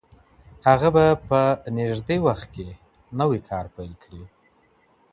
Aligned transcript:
هغه 0.67 0.89
به 0.95 1.05
په 1.27 1.41
نژدې 1.77 2.17
وخت 2.25 2.47
کي 2.55 2.67
نوی 3.19 3.39
کار 3.49 3.65
پیل 3.75 3.93
کړي. 4.03 4.23